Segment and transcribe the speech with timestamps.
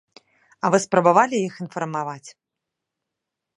[0.63, 2.29] А вы спрабавалі іх інфармаваць?